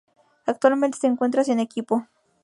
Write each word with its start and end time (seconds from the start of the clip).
Actualmente 0.47 0.97
se 0.97 1.05
encuentra 1.05 1.43
sin 1.43 1.59
equipo 1.59 2.07